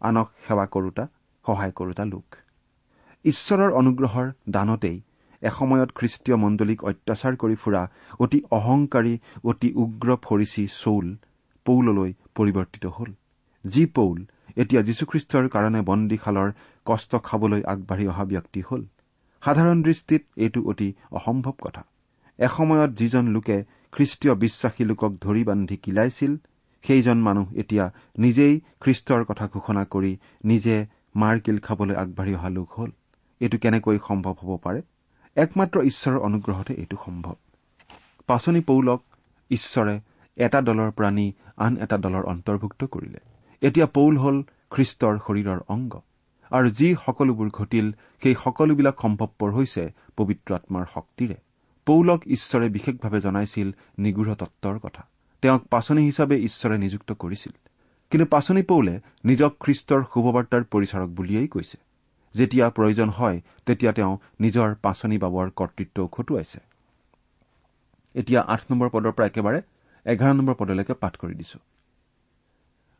[0.00, 1.04] আনক সেৱা কৰোতা
[1.44, 2.36] সহায় কৰোতা লোক।
[3.24, 4.96] ঈশ্বৰৰ অনুগ্ৰহৰ দানতেই
[5.42, 7.82] এসময়ত খ্ৰীষ্টীয় মণ্ডলীক অত্যাচাৰ কৰি ফুৰা
[8.20, 11.06] অতি অহংকাৰী অতি উগ্ৰ ফৰিচী চৌল
[11.66, 13.10] পৌললৈ পৰিৱৰ্তিত হ'ল।
[13.64, 14.18] যি পৌল
[14.56, 16.50] এতিয়া যীশুখ্ৰীষ্টৰ কাৰণে বন্দীশালৰ
[16.86, 18.82] কষ্ট খাবলৈ আগবাঢ়ি অহা ব্যক্তি হ'ল।
[19.42, 21.82] সাধাৰণ দৃষ্টিত এইটো অতি অসম্ভৱ কথা।
[22.38, 23.56] এসময়ত যিজন লোকে
[23.92, 26.32] খ্ৰীষ্টীয় বিশ্বাসী লোকক ধৰি বান্ধি কিলাইছিল
[26.84, 27.84] সেইজন মানুহ এতিয়া
[28.18, 30.12] নিজেই খ্ৰীষ্টৰ কথা ঘোষণা কৰি
[30.44, 30.76] নিজে
[31.16, 32.90] মাৰ কিল খাবলৈ আগবাঢ়ি অহা লোক হ'ল।
[33.40, 34.80] এইটো কেনেকৈ সম্ভৱ হ'ব পাৰে?
[35.36, 37.34] একমাত্ৰ ঈশ্বৰৰ অনুগ্ৰহতে এইটো সম্ভৱ।
[38.26, 39.02] পাচনি পৌলক
[39.50, 40.00] ঈশ্বৰে
[40.36, 43.18] এটা দলৰ প্ৰাণী আন এটা দলৰ অন্তৰ্ভুক্ত কৰিলে।
[43.60, 46.00] এতিয়া পৌল হ'ল খ্ৰীষ্টৰ শৰীৰৰ অংগ।
[46.50, 51.34] আৰু যি সকলোবোৰ ঘটিল সেই সকলোবিলাক সম্ভৱপৰ হৈছে পবিত্ৰ আত্মাৰ শক্তিৰে।
[51.86, 55.08] পৌলক ঈশ্বৰে বিশেষভাৱে জনাইছিল নিগূঢ় তত্বৰ কথা।
[55.42, 57.52] তেওঁক পাচনি হিচাপে ঈশ্বৰে নিযুক্ত কৰিছিল।
[58.10, 61.78] কিন্তু পাচনি পৌলে নিজক খ্ৰীষ্টৰ শুভবাৰ্তাৰ পৰিচাৰক বুলিয়েই কৈছে।
[62.34, 66.60] যেতিয়া প্ৰয়োজন হয় তেতিয়া তেওঁ নিজৰ পাচনি বাবৰ কৰ্তৃত্বও খটুৱাইছে।
[68.14, 69.60] এতিয়া আঠ নম্বৰ পদৰ পৰা একেবাৰে
[70.06, 71.58] এঘাৰ নম্বৰ পদলৈকে পাঠ কৰি দিছো।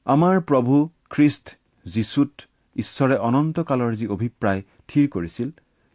[0.07, 0.75] আমাৰ প্ৰভু
[1.11, 1.47] খ্ৰীষ্ট
[1.87, 2.31] যীশুত
[2.77, 5.49] ঈশ্বৰে অনন্তকালৰ যি অভিপ্ৰায় থিৰ কৰিছিল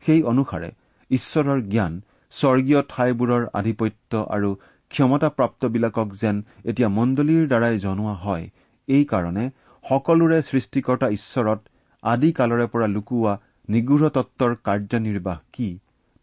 [0.06, 0.70] সেই অনুসাৰে
[1.12, 1.94] ঈশ্বৰৰ জ্ঞান
[2.34, 4.50] স্বৰ্গীয় ঠাইবোৰৰ আধিপত্য আৰু
[4.92, 8.46] ক্ষমতাপ্ৰাপ্তবিলাকক যেন এতিয়া মণ্ডলীৰ দ্বাৰাই জনোৱা হয়
[8.88, 9.46] এইকাৰণে
[9.84, 11.60] সকলোৰে সৃষ্টিকৰ্তা ঈশ্বৰত
[12.06, 13.34] আদি কালৰে পৰা লুকুওৱা
[13.70, 15.70] নিগূঢ় তত্বৰ কাৰ্যনিৰ্বাহ কি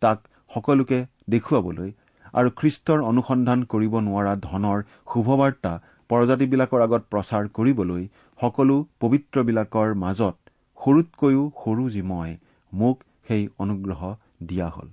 [0.02, 0.18] তাক
[0.50, 1.90] সকলোকে দেখুৱাবলৈ
[2.34, 4.78] আৰু খ্ৰীষ্টৰ অনুসন্ধান কৰিব নোৱাৰা ধনৰ
[5.12, 5.72] শুভবাৰ্তা
[6.10, 8.08] পৰজাতিবিলাকৰ আগত প্ৰচাৰ কৰিবলৈ
[8.40, 10.36] সকলো পবিত্ৰবিলাকৰ মাজত
[10.78, 12.30] সৰুতকৈও সৰু যি মই
[12.72, 14.00] মোক সেই অনুগ্ৰহ
[14.46, 14.88] দিয়া হ'ল।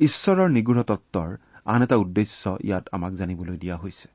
[0.00, 4.08] ঈশ্বৰৰ নিগূঢ় তত্বৰ আন এটা উদ্দেশ্য ইয়াত আমাক জানিবলৈ দিয়া হৈছে।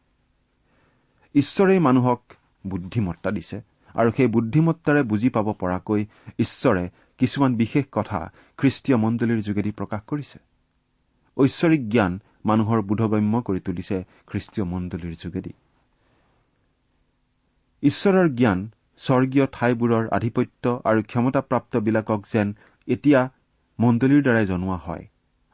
[1.36, 2.22] ঈশ্বৰেই মানুহক
[2.68, 3.58] বুদ্ধিমত্তা দিছে।
[3.96, 6.02] আৰু সেই বুদ্ধিমত্তাৰে বুজি পাব পৰাকৈ
[6.40, 6.84] ঈশ্বৰে
[7.20, 8.20] কিছুমান বিশেষ কথা
[8.60, 10.38] খ্ৰীষ্টীয় মণ্ডলীৰ যোগেদি প্ৰকাশ কৰিছে।
[11.38, 12.14] ঐশ্বৰিক জ্ঞান
[12.46, 15.52] মানুহৰ বোধগম্য কৰি তুলিছে খ্ৰীষ্টীয় মণ্ডলীৰ যোগেদি।
[17.84, 18.60] ঈশ্বৰৰ জ্ঞান
[19.02, 22.48] স্বৰ্গীয় ঠাইবোৰৰ আধিপত্য আৰু ক্ষমতাপ্ৰাপ্তবিলাকক যেন
[22.88, 23.22] এতিয়া
[23.80, 25.04] মণ্ডলীৰ দ্বাৰাই জনোৱা হয়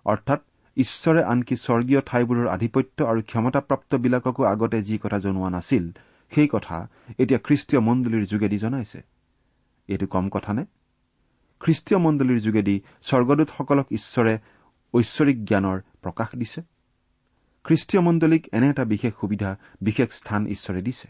[0.05, 0.41] অৰ্থাৎ
[0.77, 5.85] ঈশ্বৰে আনকি স্বৰ্গীয় ঠাইবোৰৰ আধিপত্য আৰু ক্ষমতাপ্ৰাপ্তবিলাককো আগতে যি কথা জনোৱা নাছিল
[6.35, 6.87] সেই কথা
[7.19, 9.01] এতিয়া খ্ৰীষ্টীয় মণ্ডলীৰ যোগেদি জনাইছে।
[9.87, 10.65] এইটো কম কথা নে?
[11.59, 14.39] খ্ৰীষ্টীয় মণ্ডলীৰ যোগেদি স্বৰ্গদূতসকলক ঈশ্বৰে
[14.93, 16.61] ঐশ্বৰিক জ্ঞানৰ প্ৰকাশ দিছে।
[17.63, 21.07] খ্ৰীষ্টীয় মণ্ডলীক এনে এটা বিশেষ সুবিধা বিশেষ স্থান ঈশ্বৰে দিছে।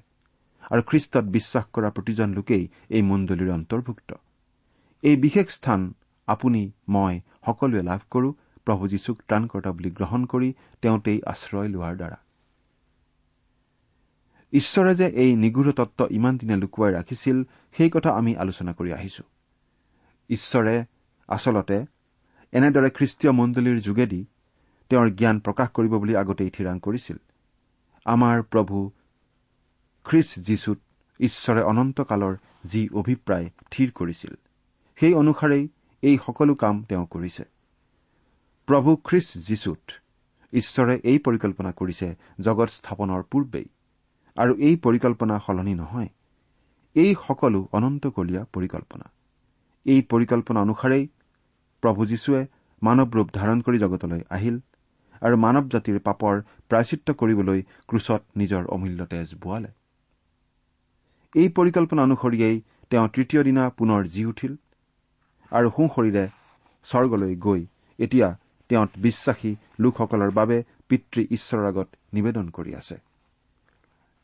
[0.71, 4.13] আৰু খ্ৰীষ্টত বিশ্বাস কৰা প্ৰতিজন লোকেই এই মণ্ডলীৰ অন্তৰ্ভুক্ত।
[5.01, 5.93] এই বিশেষ স্থান
[6.27, 8.33] আপুনি মই সকলোৱে লাভ কৰো
[8.65, 12.17] প্ৰভু যীশুক ত্ৰাণকৰ্তা বুলি গ্ৰহণ কৰি তেওঁতেই আশ্ৰয় লোৱাৰ দ্বাৰা।
[14.53, 17.43] ঈশ্বৰে যে এই নিগূঢ় তত্ব ইমান দিনে লুকুৱাই ৰাখিছিল
[17.77, 19.23] সেই কথা আমি আলোচনা কৰি আহিছো।
[20.29, 20.85] ঈশ্বৰে
[21.27, 21.85] আচলতে
[22.51, 24.25] এনেদৰে খ্ৰীষ্টীয় মণ্ডলীৰ যোগেদি
[24.89, 27.17] তেওঁৰ জ্ঞান প্ৰকাশ কৰিব বুলি আগতেই থিৰাং কৰিছিল।
[28.05, 28.91] আমাৰ প্ৰভু
[30.03, 30.79] খ্ৰীষ্ট যীশুত
[31.19, 32.35] ঈশ্বৰে অনন্তকালৰ
[32.65, 34.33] যি অভিপ্ৰায় থিৰ কৰিছিল
[34.99, 35.67] সেই অনুসাৰেই
[36.01, 37.43] এই সকলো কাম তেওঁ কৰিছে।
[38.67, 39.81] প্ৰভু খ্ৰীষ্ট যীশুত
[40.53, 43.65] ঈশ্বৰে এই পৰিকল্পনা কৰিছে জগত স্থাপনৰ পূৰ্বেই।
[44.37, 46.09] আৰু এই পৰিকল্পনা সলনি নহয়।
[46.95, 49.05] এই সকলো অনন্তকলীয়া পৰিকল্পনা।
[49.85, 51.03] এই পৰিকল্পনা অনুসাৰেই
[51.83, 52.41] প্ৰভু যীশুৱে
[52.81, 54.55] মানৱ ৰূপ ধাৰণ কৰি জগতলৈ আহিল
[55.21, 56.35] আৰু মানৱ জাতিৰ পাপৰ
[56.69, 59.69] প্ৰায়চিত্ৰ কৰিবলৈ ক্ৰুচত নিজৰ অমূল্য তেজ বোৱালে।
[61.35, 62.57] এই পৰিকল্পনা অনুসৰিয়েই
[62.91, 64.53] তেওঁ তৃতীয় দিনা পুনৰ জি উঠিল
[65.51, 66.25] আৰু সোঁশৰীৰে
[66.85, 67.61] স্বৰ্গলৈ গৈ
[67.99, 68.27] এতিয়া
[68.69, 70.57] তেওঁত বিশ্বাসী লোকসকলৰ বাবে
[70.89, 72.95] পিতৃ ঈশ্বৰৰ আগত নিবেদন কৰি আছে।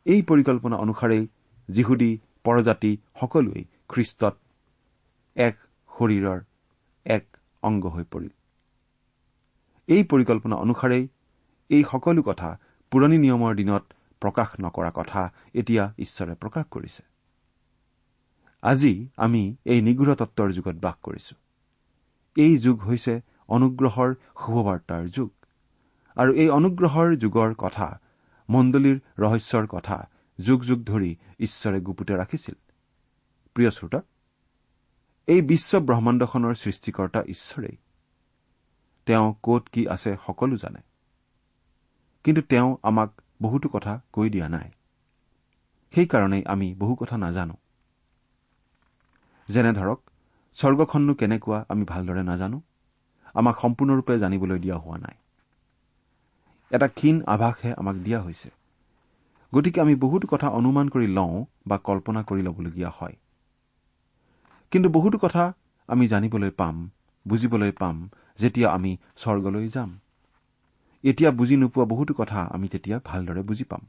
[0.08, 1.24] এই পৰিকল্পনা অনুসাৰেই
[1.70, 2.12] যিহুদী
[2.44, 2.92] পৰজাতি
[3.22, 4.36] সকলোৱেই খ্ৰীষ্টত
[5.36, 5.56] এক
[5.90, 6.40] শৰীৰৰ
[7.06, 7.26] এক
[7.64, 8.32] অংগ হৈ পৰিল।
[9.88, 11.04] এই পৰিকল্পনা অনুসাৰেই
[11.70, 12.50] এই সকলো কথা
[12.92, 13.84] পুৰণি নিয়মৰ দিনত
[14.22, 15.22] প্ৰকাশ নকৰা কথা
[15.54, 17.04] এতিয়া ঈশ্বৰে প্ৰকাশ কৰিছে।
[18.64, 21.36] আজি আমি এই নিগৃঢ় তত্বৰ যুগত বাস কৰিছো।
[22.36, 23.14] এই যুগ হৈছে
[23.50, 24.10] অনুগ্ৰহৰ
[24.42, 25.32] শুভবাৰ্তাৰ যুগ।
[26.18, 27.88] আৰু এই অনুগ্ৰহৰ যুগৰ কথা
[28.50, 32.56] মণ্ডলীৰ ৰহস্যৰ কথা যুগ যুগ ধৰি ঈশ্বৰে গুপুতে ৰাখিছিল।
[33.54, 34.02] প্ৰিয় শ্ৰোতা
[35.28, 37.78] এই বিশ্ব ব্ৰহ্মাণ্ডখনৰ সৃষ্টিকৰ্তা ঈশ্বৰেই।
[39.06, 40.80] তেওঁ কত কি আছে সকলো জানে।
[42.24, 44.72] কিন্তু তেওঁ আমাক বহুতো কথা কৈ দিয়া নাই।
[45.96, 47.54] সেইকাৰণেই আমি বহু কথা নাজানো।
[49.48, 50.10] যেনে ধৰক
[50.54, 52.62] স্বৰ্গখননো কেনেকুৱা আমি ভালদৰে নাজানো।
[53.34, 55.16] আমাক সম্পূৰ্ণৰূপে জানিবলৈ দিয়া হোৱা নাই।
[56.72, 58.50] এটা ক্ষীণ আভাসহে আমাক দিয়া হৈছে।
[59.56, 63.16] গতিকে আমি বহুতো কথা অনুমান কৰি লওঁ বা কল্পনা কৰি ল'বলগীয়া হয়।
[64.72, 65.54] কিন্তু বহুতো কথা
[65.88, 66.92] আমি জানিবলৈ পাম
[67.28, 70.00] বুজিবলৈ পাম যেতিয়া আমি স্বৰ্গলৈ যাম।
[71.04, 73.82] এতিয়া বুজি নোপোৱা বহুতো কথা আমি তেতিয়া ভালদৰে বুজি পাম।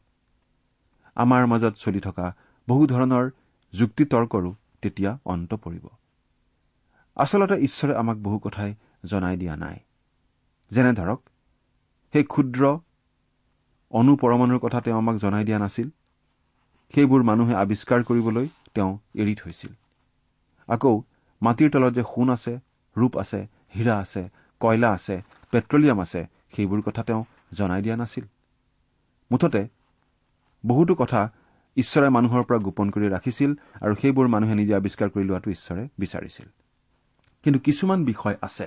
[1.16, 2.34] আমাৰ মাজত চলি থকা
[2.68, 3.30] বহু ধৰণৰ
[3.72, 5.88] যুক্তি তৰ্কৰো তেতিয়া অন্ত পৰিব।
[7.16, 9.78] আচলতে ঈশ্বৰে আমাক বহু কথাই জনাই দিয়া নাই।
[10.70, 11.20] যেনে ধৰক
[12.14, 12.62] সেই ক্ষুদ্ৰ
[13.92, 15.88] অনুপৰমাণুৰ কথা তেওঁ আমাক জনাই দিয়া নাছিল।
[16.94, 19.72] সেইবোৰ মানুহে আৱিষ্কাৰ কৰিবলৈ তেওঁ এৰি থৈছিল
[20.68, 20.92] আকৌ
[21.42, 22.52] মাটিৰ তলত যে সোণ আছে
[22.96, 23.40] ৰূপ আছে
[23.74, 24.22] হীৰা আছে
[24.60, 25.16] কয়লা আছে
[25.52, 26.20] পেট্ৰলিয়াম আছে
[26.54, 27.22] সেইবোৰ কথা তেওঁ
[27.58, 28.24] জনাই দিয়া নাছিল।
[29.30, 29.62] মুঠতে
[30.64, 31.20] বহুতো কথা
[31.76, 33.50] ঈশ্বৰে মানুহৰ পৰা গোপন কৰি ৰাখিছিল
[33.84, 36.46] আৰু সেইবোৰ মানুহে নিজে আৱিষ্কাৰ কৰি লোৱাটো ঈশ্বৰে বিচাৰিছিল।
[37.44, 38.66] কিন্তু কিছুমান বিষয় আছে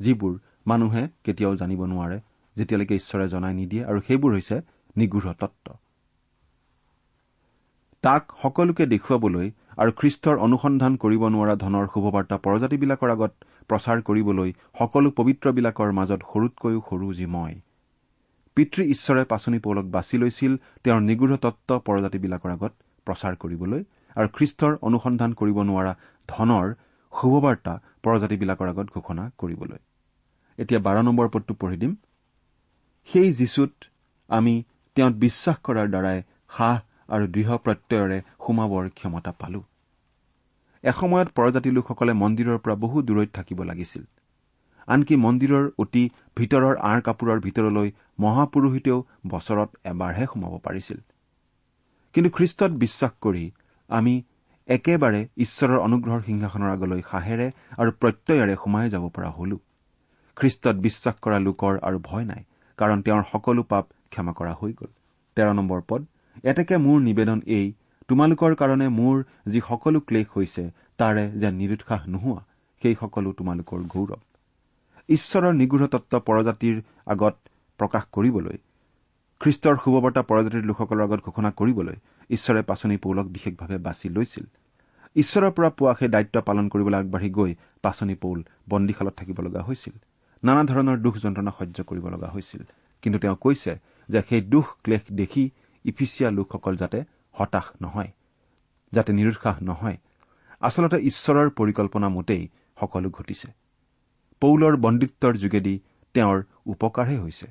[0.00, 0.34] যিবোৰ
[0.66, 2.18] মানুহে কেতিয়াও জানিব নোৱাৰে।
[2.56, 4.56] যেতিয়ালৈকে ঈশ্বৰে জনাই নিদিয়ে আৰু সেইবোৰ হৈছে
[4.96, 5.66] নিগৃঢ় তত্ব
[8.04, 13.32] তাক সকলোকে দেখুৱাবলৈ আৰু খ্ৰীষ্টৰ অনুসন্ধান কৰিব নোৱাৰা ধনৰ শুভবাৰ্তা পৰজাতিবিলাকৰ আগত
[13.68, 17.54] প্ৰচাৰ কৰিবলৈ সকলো পবিত্ৰবিলাকৰ মাজত সৰুতকৈও সৰু যি মই।
[18.56, 20.52] পিতৃ ঈশ্বৰে পাচনি পৌলক বাছি লৈছিল
[20.84, 22.72] তেওঁৰ নিগৃঢ় তত্ব পৰজাতিবিলাকৰ আগত
[23.06, 23.80] প্ৰচাৰ কৰিবলৈ
[24.16, 25.92] আৰু খ্ৰীষ্টৰ অনুসন্ধান কৰিব নোৱাৰা
[26.28, 26.66] ধনৰ
[27.12, 29.80] শুভবাৰ্তা পৰজাতিবিলাকৰ আগত ঘোষণা কৰিবলৈ।
[30.58, 31.92] এতিয়া বাৰ নম্বৰ পদটো পঢ়ি দিম।
[33.08, 33.72] সেই যীচুত
[34.30, 34.54] আমি
[34.96, 36.18] তেওঁত বিশ্বাস কৰাৰ দ্বাৰাই
[36.56, 36.76] সাহ
[37.08, 39.60] আৰু দৃঢ় প্ৰত্যয়েৰে সোমাবৰ ক্ষমতা পালো।
[40.84, 44.04] এসময়ত পৰজাতি লোকসকলে মন্দিৰৰ পৰা বহু দূৰৈত থাকিব লাগিছিল।
[44.88, 46.04] আনকি মন্দিৰৰ অতি
[46.36, 47.88] ভিতৰৰ আঁৰ কাপোৰৰ ভিতৰলৈ
[48.20, 50.98] মহাপুৰোহিতেও বছৰত এবাৰহে সোমাব পাৰিছিল।
[52.14, 53.44] কিন্তু খ্ৰীষ্টত বিশ্বাস কৰি
[53.90, 54.14] আমি
[54.68, 57.46] একেবাৰে ঈশ্বৰৰ অনুগ্ৰহৰ সিংহাসনৰ আগলৈ সাহেৰে
[57.78, 59.56] আৰু প্ৰত্যয়েৰে সোমাই যাব পৰা হলো।
[60.36, 62.42] খ্ৰীষ্টত বিশ্বাস কৰা লোকৰ আৰু ভয় নাই।
[62.78, 64.90] কাৰণ তেওঁৰ সকলো পাপ ক্ষমা কৰা হৈ গ'ল।
[65.36, 66.02] তেৰ নম্বৰ পদ
[66.44, 67.66] এতেকে মোৰ নিবেদন এই
[68.08, 69.16] তোমালোকৰ কাৰণে মোৰ
[69.52, 70.64] যি সকলো ক্লেশ হৈছে
[71.00, 72.42] তাৰে যেন নিৰুৎসাহ নোহোৱা
[72.82, 74.20] সেই সকলো তোমালোকৰ গৌৰৱ।
[75.08, 76.76] ঈশ্বৰৰ নিগৃঢ় তত্ব পৰজাতিৰ
[77.12, 77.34] আগত
[77.78, 78.56] প্ৰকাশ কৰিবলৈ
[79.40, 81.96] খ্ৰীষ্টৰ শুভবাৰ্তা পৰজাতিৰ লোকসকলৰ আগত ঘোষণা কৰিবলৈ
[82.30, 84.44] ঈশ্বৰে পাচনি পৌলক বিশেষভাৱে বাছি লৈছিল।
[85.16, 87.52] ঈশ্বৰৰ পৰা পোৱা সেই দায়িত্ব পালন কৰিবলৈ আগবাঢ়ি গৈ
[87.84, 88.38] পাচনি পৌল
[88.70, 89.94] বন্দীশালত থাকিব লগা হৈছিল।
[90.42, 92.62] নানা ধৰণৰ দুখ যন্ত্ৰণা সহ্য কৰিব লগা হৈছিল।
[93.02, 93.72] কিন্তু তেওঁ কৈছে
[94.08, 95.44] যে সেই দুখ ক্লেশ দেখি
[95.84, 96.98] ইফিচিয়া লোকসকল যাতে
[97.32, 98.10] হতাশ নহয়
[98.92, 99.98] যাতে নিৰুৎসাহ নহয়।
[100.60, 102.42] আচলতে ঈশ্বৰৰ পৰিকল্পনা মতেই
[102.80, 103.48] সকলো ঘটিছে।
[104.42, 105.74] পৌলৰ বন্দিত্বৰ যোগেদি
[106.14, 106.38] তেওঁৰ
[106.72, 107.46] উপকাৰহে হৈছে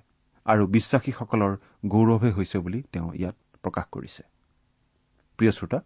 [0.45, 1.54] আৰু বিশ্বাসীসকলৰ
[1.86, 4.23] গৌৰৱহে হৈছে বুলি তেওঁ ইয়াত প্ৰকাশ কৰিছে।
[5.39, 5.80] প্ৰিয় শ্ৰোতা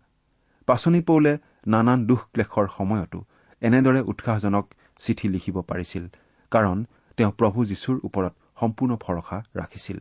[0.67, 1.33] পাচনি পৌলে
[1.67, 3.19] নানান দুখ ক্লেশৰ সময়তো
[3.61, 4.65] এনেদৰে উৎসাহজনক
[5.03, 6.03] চিঠি লিখিব পাৰিছিল
[6.55, 6.77] কাৰণ
[7.17, 9.97] তেওঁ প্ৰভু যীশুৰ ওপৰত সম্পূৰ্ণ ভৰসা ৰাখিছিল।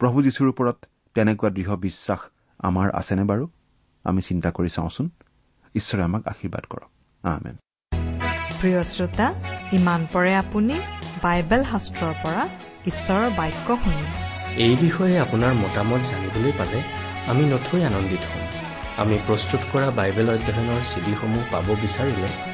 [0.00, 0.76] প্ৰভু যীশুৰ ওপৰত
[1.14, 2.20] তেনেকুৱা দৃঢ় বিশ্বাস
[2.58, 3.44] আমাৰ আছেনে বাৰু?
[4.04, 5.06] আমি চিন্তা কৰি চাওঁচোন।
[5.74, 6.90] ঈশ্বৰে আমাক আশীৰ্বাদ কৰক।
[7.22, 7.56] আমেন।
[8.60, 9.26] প্ৰিয় শ্ৰোতা
[9.72, 10.76] ইমান পৰে আপুনি
[11.22, 12.42] বাইবেল শাস্ত্ৰৰ পৰা
[12.86, 14.12] ঈশ্বৰৰ বাক্য শুনিলে
[14.64, 16.78] এই বিষয়ে আপোনাৰ মতামত জানিবলৈ পালে
[17.26, 18.44] আমি নথৈ আনন্দিত হ'ম।
[18.96, 22.53] আমি প্ৰস্তুত কৰা বাইবেল অধ্যয়নৰ চিডিসমূহ পাব বিচাৰিলে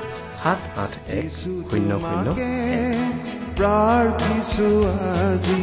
[0.43, 1.25] সাত আঠ এক
[1.69, 2.27] শূন্য শূন্য।
[3.57, 4.67] প্ৰাৰ্থিছো
[5.21, 5.59] আজি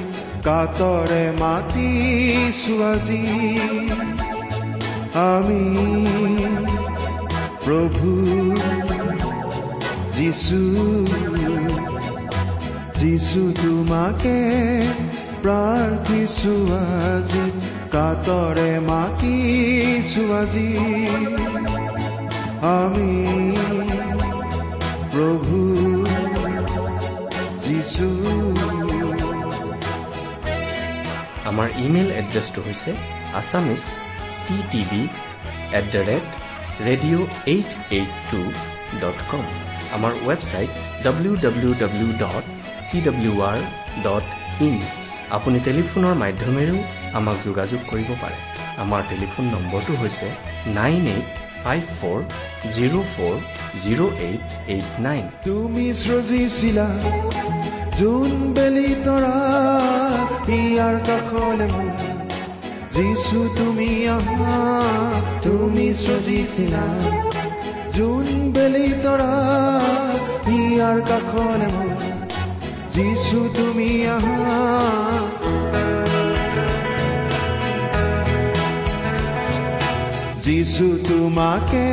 [0.46, 3.24] কাতৰে মাতিছো আজি
[5.30, 5.64] আমি
[7.64, 8.10] প্ৰভু
[10.16, 10.60] যিছু
[13.00, 14.36] যিছু তোমাকে
[15.42, 16.54] প্ৰাৰ্থিছো
[17.10, 17.46] আজি
[17.94, 20.70] কাতৰে মাতিছো আজি
[22.76, 23.10] আমি
[25.18, 25.61] প্ৰভু
[27.64, 28.07] যিছু
[31.50, 32.90] আমাৰ ইমেইল এড্ৰেছটো হৈছে
[33.40, 33.83] Assamese
[34.46, 35.02] T TV
[35.78, 36.26] at the rate
[36.88, 38.40] radio' eight eight two
[39.02, 39.44] dot com
[39.96, 40.70] আমাৰ website
[41.04, 42.44] W W W dot
[42.90, 43.59] T W R
[44.07, 44.26] dot
[44.66, 44.76] in
[45.37, 46.78] আপুনি টেলিফোনৰ মাধ্যমেৰেও
[47.18, 48.38] আমাক যোগাযোগ কৰিব পাৰে।
[48.82, 50.28] আমাৰ টেলিফোন নম্বৰটো হৈছে
[50.78, 51.28] nine eight
[51.62, 52.18] five four
[52.74, 53.36] zero' four
[53.84, 55.24] zero' eight eight nine.
[55.46, 56.86] তুমি সৃজিছিলা
[57.98, 59.38] যোন বেলি তৰা
[60.58, 61.68] ইয়াৰ কাষলে
[62.94, 64.58] যিছু তুমি আহা
[65.46, 66.84] তুমি সৃজিছিলা
[67.96, 69.34] যোন বেলি তৰা
[70.58, 71.70] ইয়াৰ কাষলে
[72.94, 74.58] যিছু তুমি আহা
[80.48, 81.87] যিছু তোমাকে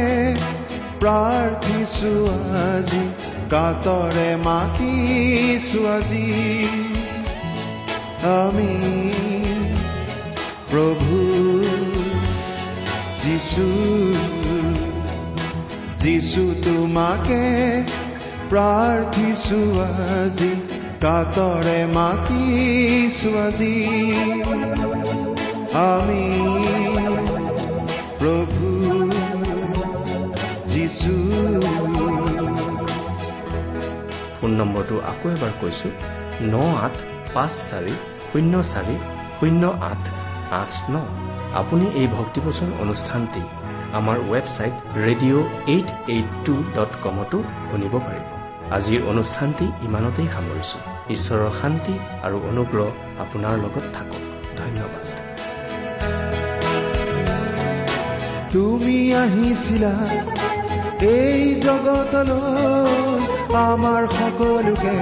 [1.01, 2.11] প্ৰাৰ্থিছো
[2.59, 3.03] আজি
[3.53, 6.27] কাতৰে মাতিছো আজি
[8.35, 8.75] আমি
[10.71, 11.17] প্ৰভু
[13.23, 13.67] যিছু
[16.05, 17.41] যিছু তোমাকে
[18.51, 19.59] প্ৰাৰ্থিছো
[20.15, 20.51] আজি
[21.03, 23.77] কাতৰে মাতিছো আজি
[25.91, 26.84] আমি
[34.37, 35.89] ফোন নম্বৰটো আকৌ এবাৰ কৈছো
[36.53, 36.95] ন আঠ
[37.33, 37.93] পাঁচ চাৰি
[38.29, 38.95] শূন্য চাৰি
[39.37, 40.03] শূন্য আঠ
[40.61, 40.95] আঠ ন।
[41.61, 43.41] আপুনি এই ভক্তিপচন অনুষ্ঠানটি
[43.99, 47.37] আমাৰ website radio' eight eight two dot কমতো
[47.69, 48.25] শুনিব পাৰিব।
[48.77, 50.77] আজিৰ অনুষ্ঠানটি ইমানতেই সামৰিছো।
[51.15, 52.87] ঈশ্বৰৰ শান্তি আৰু অনুগ্ৰহ
[53.23, 54.21] আপোনাৰ লগত থাকক।
[54.59, 55.03] ধন্যবাদ।
[58.53, 59.93] তুমি আহিছিলা
[61.01, 63.19] এই জগতলৈ
[63.55, 64.97] আমাৰ সকলোকে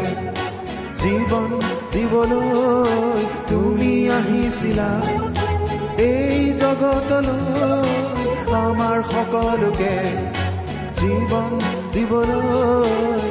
[1.01, 1.49] জীৱন
[1.93, 4.89] দিবলৈ তুমি আহিছিলা।
[5.97, 7.91] এই জগতলৈ
[8.65, 9.95] আমাৰ সকলোকে
[10.99, 11.51] জীৱন
[11.93, 13.21] দিবলৈ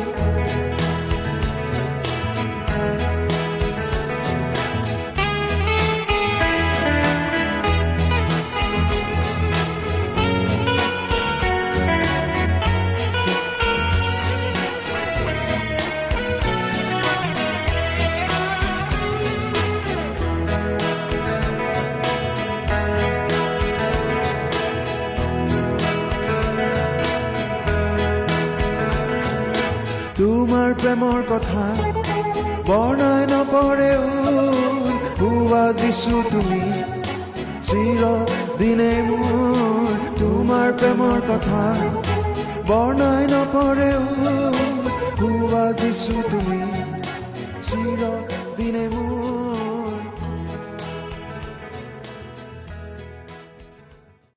[30.81, 31.65] প্ৰেমৰ কথা।
[32.69, 34.05] বৰ্ণাই নপৰেও
[35.21, 36.63] হোৱা দিছো তুমি।
[37.67, 38.03] চিৰ
[38.59, 41.63] দিনে মোৰ তোমাৰ প্ৰেমৰ কথা।
[42.67, 44.03] বৰ্ণাই নপৰেও
[45.21, 46.63] হোৱা দিছো তুমি।
[47.69, 48.01] চিৰ
[48.57, 49.02] দিনে মোৰ